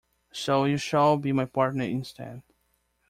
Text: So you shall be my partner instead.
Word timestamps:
So 0.31 0.65
you 0.65 0.77
shall 0.77 1.15
be 1.17 1.31
my 1.31 1.45
partner 1.45 1.83
instead. 1.83 2.41